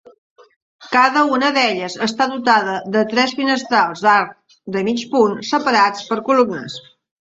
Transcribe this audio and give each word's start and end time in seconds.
Cada 0.95 1.21
una 1.37 1.51
d'elles 1.57 1.99
està 2.07 2.27
dotada 2.33 2.75
de 2.97 3.05
tres 3.13 3.37
finestrals 3.43 4.05
d'arc 4.09 4.37
de 4.77 4.87
mig 4.93 5.09
punt 5.17 5.41
separats 5.55 6.13
per 6.13 6.23
columnes. 6.31 6.85